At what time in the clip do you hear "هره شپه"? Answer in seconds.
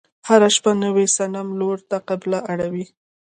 0.27-0.71